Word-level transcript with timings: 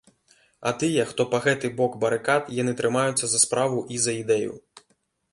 А 0.67 0.71
тыя, 0.83 1.03
хто 1.09 1.25
па 1.33 1.41
гэты 1.45 1.69
бок 1.81 1.97
барыкад, 2.03 2.49
яны 2.61 2.73
трымаюцца 2.79 3.25
за 3.33 3.41
справу 3.43 3.83
і 3.97 4.01
за 4.07 4.11
ідэю. 4.23 4.53